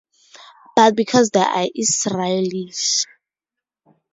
But 0.75 0.95
because 0.95 1.29
they 1.29 1.41
are 1.41 1.67
Israelis. 1.79 3.05